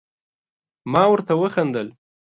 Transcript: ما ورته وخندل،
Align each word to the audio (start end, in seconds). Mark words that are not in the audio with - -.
ما 0.91 1.03
ورته 1.11 1.33
وخندل، 1.41 1.87